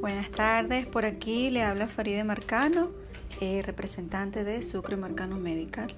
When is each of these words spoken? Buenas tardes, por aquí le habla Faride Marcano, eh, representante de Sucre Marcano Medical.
Buenas 0.00 0.30
tardes, 0.30 0.86
por 0.86 1.04
aquí 1.04 1.50
le 1.50 1.62
habla 1.62 1.86
Faride 1.86 2.24
Marcano, 2.24 2.88
eh, 3.42 3.60
representante 3.60 4.44
de 4.44 4.62
Sucre 4.62 4.96
Marcano 4.96 5.36
Medical. 5.36 5.92